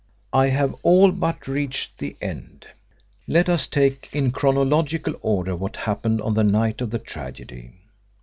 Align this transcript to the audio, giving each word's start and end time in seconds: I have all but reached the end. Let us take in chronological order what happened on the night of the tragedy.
I 0.33 0.47
have 0.47 0.73
all 0.81 1.11
but 1.11 1.47
reached 1.47 1.99
the 1.99 2.15
end. 2.19 2.65
Let 3.27 3.47
us 3.47 3.67
take 3.67 4.09
in 4.11 4.31
chronological 4.31 5.13
order 5.21 5.55
what 5.55 5.75
happened 5.75 6.23
on 6.23 6.33
the 6.33 6.43
night 6.43 6.81
of 6.81 6.89
the 6.89 6.97
tragedy. 6.97 7.75